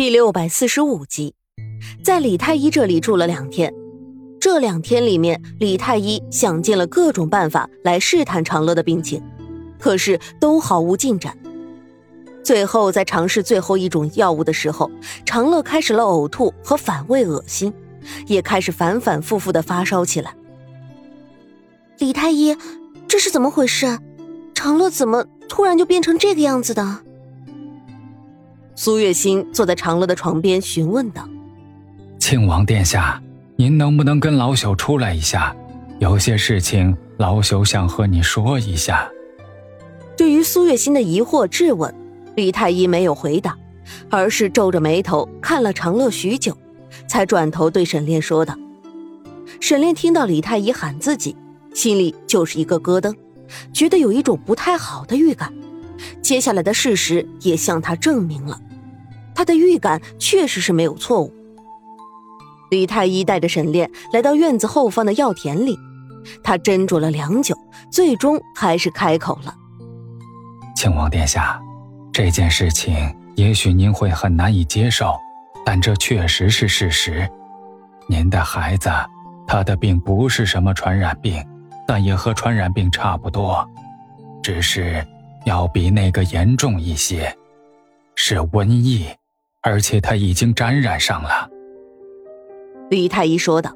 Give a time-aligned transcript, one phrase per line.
[0.00, 1.34] 第六百四十五集，
[2.02, 3.70] 在李太医这里住了两天。
[4.40, 9.22] 这两天里面，李太医想尽了各种办法来试探长乐的病情，
[9.78, 11.36] 可是都毫无进展。
[12.42, 14.90] 最后，在尝试最后一种药物的时候，
[15.26, 17.70] 长乐开始了呕吐和反胃恶心，
[18.26, 20.34] 也开始反反复复的发烧起来。
[21.98, 22.56] 李太医，
[23.06, 23.98] 这是怎么回事？
[24.54, 27.00] 长乐怎么突然就变成这个样子的？
[28.82, 31.28] 苏月心坐在长乐的床边询问道
[32.18, 33.22] ：“庆王殿下，
[33.56, 35.54] 您能不能跟老朽出来一下？
[35.98, 39.06] 有些事情老朽想和你说一下。”
[40.16, 41.94] 对于苏月心的疑惑质问，
[42.36, 43.54] 李太医没有回答，
[44.08, 46.56] 而是皱着眉头看了长乐许久，
[47.06, 48.56] 才转头对沈炼说道
[49.60, 51.36] ：“沈炼听到李太医喊自己，
[51.74, 53.14] 心里就是一个咯噔，
[53.74, 55.52] 觉得有一种不太好的预感。
[56.22, 58.58] 接下来的事实也向他证明了。”
[59.40, 61.32] 他的预感确实是没有错误。
[62.70, 65.78] 李太医带着沈炼来到院子后方的药田里，
[66.42, 67.56] 他斟酌了良久，
[67.90, 69.54] 最终还是开口了
[70.76, 71.58] ：“庆王殿下，
[72.12, 72.94] 这件事情
[73.34, 75.16] 也许您会很难以接受，
[75.64, 77.26] 但这确实是事实。
[78.10, 78.90] 您的孩子，
[79.46, 81.42] 他的病不是什么传染病，
[81.86, 83.66] 但也和传染病差不多，
[84.42, 85.02] 只是
[85.46, 87.34] 要比那个严重一些，
[88.14, 89.08] 是瘟疫。”
[89.62, 91.48] 而且他已经沾染上了。
[92.90, 93.72] 李太医说道：“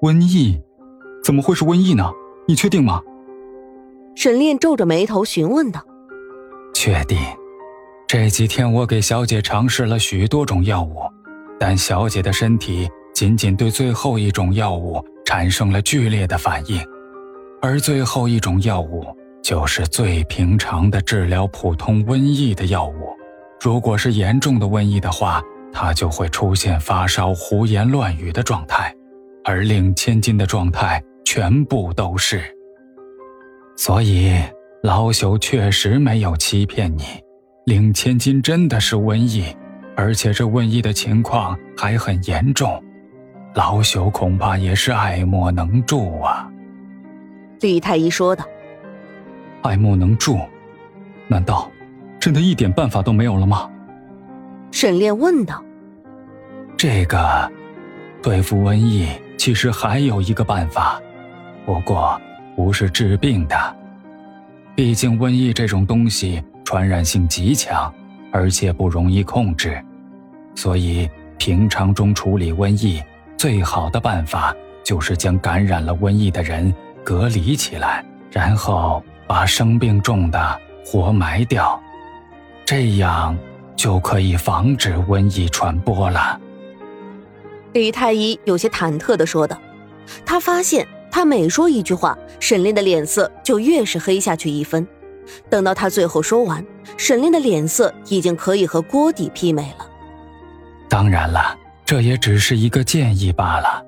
[0.00, 0.60] 瘟疫？
[1.22, 2.10] 怎么会是瘟疫呢？
[2.48, 3.02] 你确定吗？”
[4.16, 5.84] 沈炼皱着眉头询问道
[6.74, 7.18] ：“确定。
[8.08, 11.00] 这几天我给小姐尝试了许多种药物，
[11.58, 16.78] 但小姐的身体仅仅对最后一种药物产生了剧烈的反应，
[17.60, 19.04] 而最后一种药物
[19.42, 23.16] 就是最平常的治疗普通瘟疫的药物。”
[23.62, 25.40] 如果是严重的瘟疫的话，
[25.72, 28.92] 他就会出现发烧、胡言乱语的状态，
[29.44, 32.42] 而令千金的状态全部都是。
[33.76, 34.34] 所以
[34.82, 37.04] 老朽确实没有欺骗你，
[37.64, 39.56] 令千金真的是瘟疫，
[39.96, 42.82] 而且这瘟疫的情况还很严重，
[43.54, 46.50] 老朽恐怕也是爱莫能助啊。
[47.60, 48.44] 李太医说道
[49.62, 50.36] ：“爱莫能助，
[51.28, 51.70] 难道？”
[52.22, 53.68] 真的一点办法都没有了吗？
[54.70, 55.60] 沈炼问道。
[56.76, 57.50] 这个，
[58.22, 61.02] 对付瘟疫其实还有一个办法，
[61.66, 62.16] 不过
[62.54, 63.76] 不是治病的。
[64.76, 67.92] 毕竟瘟疫这种东西传染性极强，
[68.30, 69.84] 而且不容易控制，
[70.54, 73.02] 所以平常中处理瘟疫
[73.36, 74.54] 最好的办法
[74.84, 76.72] 就是将感染了瘟疫的人
[77.02, 81.82] 隔离起来，然后把生病重的活埋掉。
[82.64, 83.36] 这样
[83.76, 86.40] 就可以防止瘟疫传播了。
[87.72, 89.58] 李太医有些忐忑的说道
[90.24, 94.86] ：“他发现他每说一句话，沈炼的脸色就越是黑下去一分。
[95.48, 96.64] 等到他最后说完，
[96.96, 99.86] 沈炼的脸色已经可以和锅底媲美了。
[100.88, 103.84] 当然了，这也只是一个建议罢了。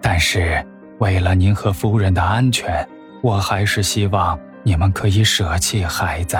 [0.00, 0.64] 但是
[0.98, 2.88] 为了您和夫人的安全，
[3.22, 6.38] 我还是希望你们可以舍弃孩子。”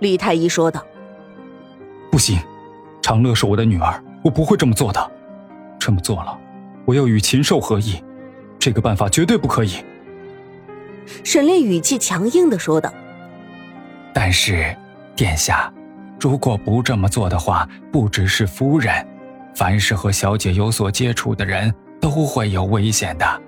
[0.00, 0.84] 李太医说道
[2.10, 2.38] ：“不行，
[3.02, 5.10] 长乐是我的女儿，我不会这么做的。
[5.78, 6.38] 这么做了，
[6.84, 8.02] 我要与禽兽合一，
[8.58, 9.84] 这个办法绝对不可以。”
[11.24, 12.92] 沈烈语气强硬的说道
[14.14, 14.76] ：“但是，
[15.16, 15.72] 殿下，
[16.20, 19.04] 如果不这么做的话，不只是夫人，
[19.54, 23.42] 凡是和小姐有所接触的人都会有危险的，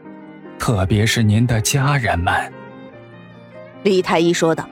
[0.59, 2.53] 特别是您的家人们。”
[3.85, 4.69] 李太医说道。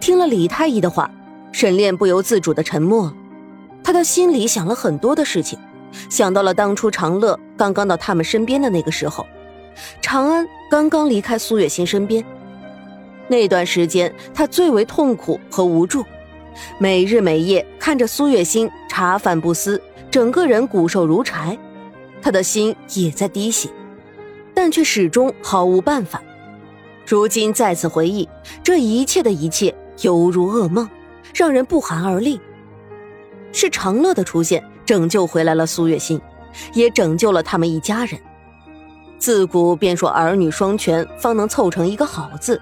[0.00, 1.10] 听了李太医的话，
[1.52, 3.14] 沈炼不由自主的沉默了。
[3.82, 5.58] 他的心里想了很多的事情，
[6.08, 9.26] 想到了当初长乐刚刚到他们身边的那个时候，
[10.02, 12.24] 长安刚刚离开苏月心身边，
[13.26, 16.04] 那段时间他最为痛苦和无助，
[16.78, 21.58] 每日每夜看着苏月心茶饭不思，整个人骨瘦如柴，
[22.20, 23.70] 他的心也在滴血，
[24.54, 26.22] 但却始终毫无办法。
[27.06, 28.28] 如今再次回忆
[28.62, 30.88] 这一切的一切，犹如噩梦，
[31.34, 32.40] 让人不寒而栗。
[33.52, 36.20] 是长乐的出现拯救回来了苏月心，
[36.72, 38.20] 也拯救了他们一家人。
[39.18, 42.60] 自古便说儿女双全，方能凑成一个好字。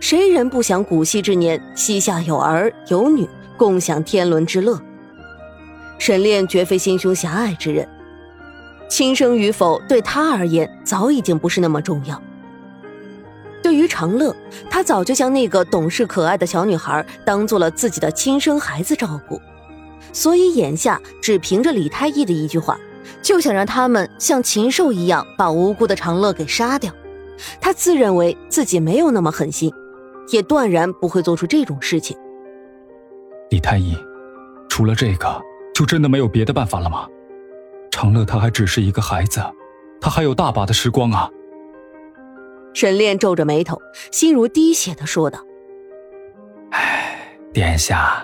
[0.00, 4.80] 谁人不想古稀之年膝下有儿有女，共享天伦之乐？
[5.98, 7.88] 沈炼绝非心胸狭隘之人，
[8.88, 12.20] 亲生与否对他而言早已经不是那么重要。
[13.62, 14.34] 对于长乐，
[14.70, 19.40] 他早就将那个懂事可爱的小女孩当做了自己的亲生孩子照顾。
[20.12, 22.78] 所以眼下只凭着李太医的一句话，
[23.20, 26.92] 就想让他们像禽兽一样把无辜的长乐给杀掉。
[27.60, 29.70] 他自认为自己没有那么狠心，
[30.30, 32.16] 也断然不会做出这种事情。
[33.50, 33.96] 李太医，
[34.68, 35.40] 除了这个，
[35.74, 37.06] 就真的没有别的办法了吗？
[37.90, 39.42] 长乐他还只是一个孩子，
[40.00, 41.28] 他还有大把的时光啊。
[42.76, 43.80] 沈炼皱着眉头，
[44.12, 45.42] 心如滴血的说道
[46.72, 47.16] ：“唉，
[47.50, 48.22] 殿下，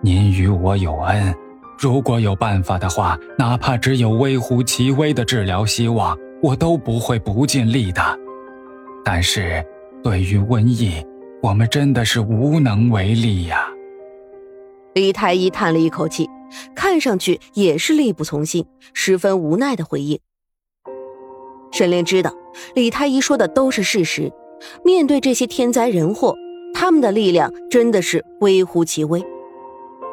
[0.00, 1.32] 您与我有恩，
[1.78, 8.02] 如果有办法的话，哪怕只有微乎其微的治疗希望，我都不会不尽力的。
[9.04, 9.64] 但是，
[10.02, 11.06] 对于瘟疫，
[11.40, 13.68] 我们真的是无能为力呀。”
[14.94, 16.28] 李太医叹了一口气，
[16.74, 20.18] 看上去也是力不从心，十分无奈的回应。
[21.70, 22.34] 沈炼知道
[22.74, 24.32] 李太医说的都是事实，
[24.84, 26.34] 面对这些天灾人祸，
[26.74, 29.24] 他们的力量真的是微乎其微。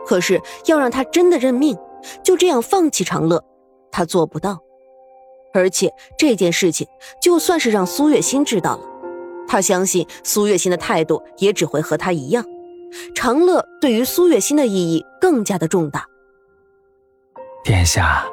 [0.05, 1.77] 可是要让他真的认命，
[2.23, 3.43] 就这样放弃长乐，
[3.91, 4.59] 他做不到。
[5.53, 6.87] 而且这件事情，
[7.21, 8.83] 就算是让苏月心知道了，
[9.47, 12.43] 他相信苏月心的态度也只会和他一样。
[13.15, 16.05] 长乐对于苏月心的意义更加的重大。
[17.63, 18.25] 殿下，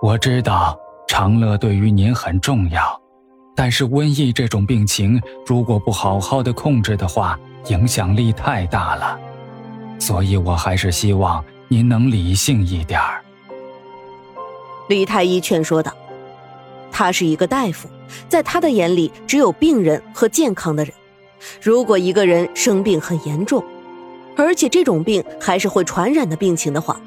[0.00, 0.78] 我知道。
[1.06, 2.99] 长乐对于您很重要，
[3.54, 7.38] 但是瘟疫这种病情，如果不好好的控制的话，
[7.68, 9.18] 影响力太大了。
[9.98, 13.22] 所以我还是希望您能理性一点儿。
[14.88, 15.92] 李太医劝说道
[16.90, 17.88] ：“他是一个大夫，
[18.28, 20.94] 在他的眼里，只有病人和健康的人。
[21.60, 23.62] 如果一个人生病很严重，
[24.36, 26.98] 而且这种病还是会传染的病情的话，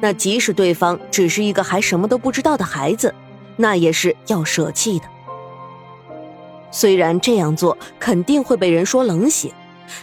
[0.00, 3.14] 那即使对方只是一个还什么都不知道的孩子。”
[3.56, 5.04] 那也是要舍弃的。
[6.70, 9.52] 虽然这样做肯定会被人说冷血，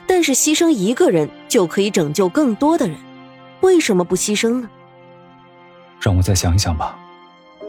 [0.06, 2.98] 但是牺牲一个人就可以拯救更多的人，
[3.62, 4.70] 为什么不牺牲呢？
[6.00, 6.98] 让我再想一想吧。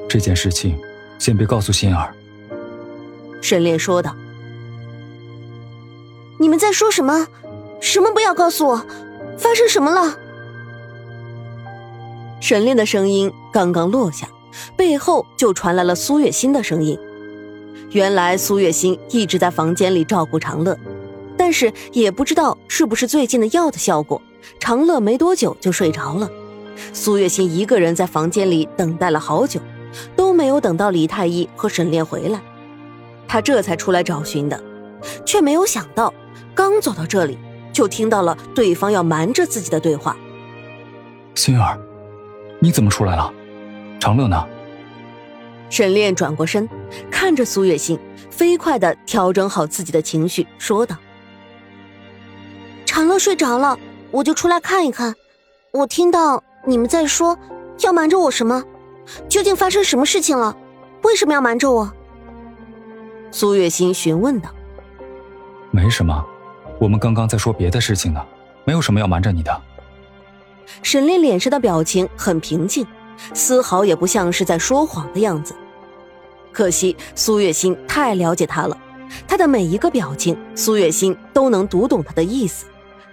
[0.08, 0.78] 这件事情，
[1.18, 2.14] 先别告诉心儿。
[3.40, 4.14] 沈炼说道
[6.40, 7.26] ：“你们在说什么？
[7.80, 8.86] 什么不要告诉我？
[9.38, 10.18] 发生什么了？”
[12.40, 14.28] 沈炼的声音刚刚落下。
[14.76, 16.98] 背后就传来了苏月心的声音。
[17.92, 20.76] 原来苏月心一直在房间里照顾长乐，
[21.38, 24.20] 但是也不知道是不是最近的药的效果，
[24.60, 26.30] 长乐没多久就睡着了。
[26.92, 29.58] 苏月心一个人在房间里等待了好久，
[30.14, 32.40] 都没有等到李太医和沈炼回来，
[33.26, 34.62] 他这才出来找寻的，
[35.24, 36.12] 却没有想到，
[36.54, 37.38] 刚走到这里，
[37.72, 40.14] 就听到了对方要瞒着自己的对话。
[41.34, 41.78] 心儿，
[42.58, 43.32] 你怎么出来了？
[43.98, 44.46] 长乐呢？
[45.70, 46.68] 沈炼转过身，
[47.10, 47.98] 看着苏月心，
[48.30, 50.96] 飞快的调整好自己的情绪，说道
[52.86, 53.78] ：“长乐睡着了，
[54.10, 55.14] 我就出来看一看。
[55.70, 57.38] 我听到你们在说
[57.80, 58.64] 要瞒着我什么？
[59.28, 60.56] 究竟发生什么事情了？
[61.02, 61.92] 为什么要瞒着我？”
[63.30, 64.50] 苏月心询问道
[65.70, 66.24] ：“没什么，
[66.80, 68.24] 我们刚刚在说别的事情呢，
[68.64, 69.62] 没有什么要瞒着你的。”
[70.82, 72.86] 沈炼脸上的表情很平静。
[73.34, 75.54] 丝毫也不像是在说谎的样子，
[76.52, 78.76] 可惜苏月心太了解他了，
[79.26, 82.66] 他的每一个表情，苏月心都能读懂他的意思，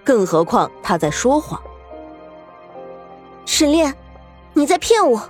[0.03, 1.61] 更何况他在说谎。
[3.45, 3.93] 沈炼，
[4.53, 5.29] 你在骗我，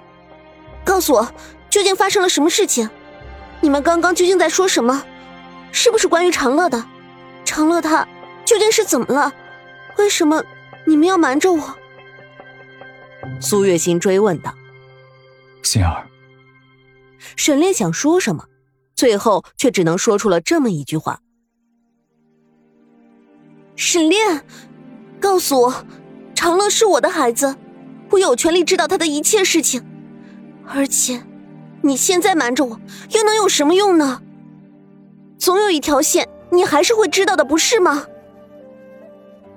[0.84, 1.28] 告诉我
[1.70, 2.90] 究竟发生了什么事情？
[3.62, 5.04] 你们刚刚究竟在说什么？
[5.72, 6.86] 是不是关于长乐的？
[7.44, 8.08] 长乐他
[8.46, 9.34] 究竟是怎么了？
[9.98, 10.44] 为什么
[10.86, 11.76] 你们要瞒着我？
[13.40, 14.54] 苏月心追问道。
[15.66, 16.08] 心儿，
[17.36, 18.46] 沈炼想说什么，
[18.96, 21.20] 最后却只能说出了这么一句话
[23.76, 24.46] ：“沈炼，
[25.20, 25.86] 告诉我，
[26.36, 27.56] 长乐是我的孩子，
[28.12, 29.84] 我有权利知道他的一切事情。
[30.68, 31.22] 而且，
[31.82, 32.80] 你现在瞒着我，
[33.10, 34.22] 又能有什么用呢？
[35.38, 38.06] 总有一条线，你还是会知道的，不是吗？”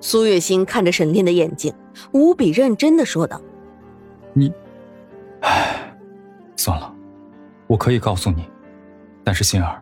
[0.00, 1.75] 苏月心看着沈炼的眼睛，
[2.12, 3.41] 无比认真的说道
[4.33, 4.50] ：“你，
[5.43, 5.75] 唉。”
[6.59, 6.93] 算了，
[7.69, 8.45] 我可以告诉你，
[9.23, 9.81] 但是心儿，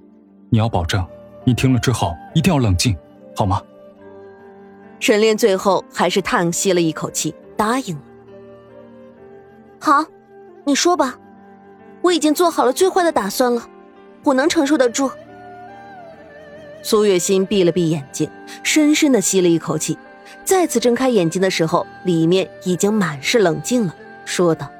[0.50, 1.04] 你要保证，
[1.42, 2.94] 你听了之后一定要冷静，
[3.34, 3.62] 好吗？
[5.00, 8.02] 沈炼最后还是叹息了一口气，答应了。
[9.80, 10.04] 好，
[10.64, 11.18] 你说吧，
[12.02, 13.66] 我已经做好了最坏的打算了，
[14.22, 15.10] 我能承受得住。
[16.82, 18.30] 苏月心闭了闭眼睛，
[18.62, 19.96] 深深的吸了一口气，
[20.44, 23.94] 再次睁开眼睛的时候，里面已经满是冷静了，
[24.26, 24.70] 说道。